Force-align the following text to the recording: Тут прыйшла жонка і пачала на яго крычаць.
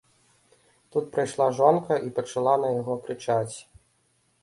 Тут 0.95 1.05
прыйшла 1.17 1.47
жонка 1.59 2.01
і 2.07 2.11
пачала 2.19 2.57
на 2.65 2.75
яго 2.79 2.93
крычаць. 3.07 3.55